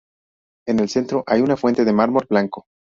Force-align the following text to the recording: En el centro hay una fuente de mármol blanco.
En 0.67 0.79
el 0.79 0.89
centro 0.89 1.23
hay 1.27 1.41
una 1.41 1.55
fuente 1.55 1.85
de 1.85 1.93
mármol 1.93 2.25
blanco. 2.27 2.65